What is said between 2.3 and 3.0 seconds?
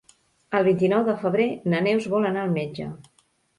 anar al metge.